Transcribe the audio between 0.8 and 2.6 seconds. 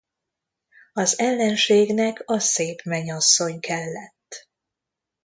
Az ellenségnek a